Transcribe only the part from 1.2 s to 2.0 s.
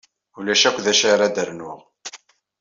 d-rnuɣ.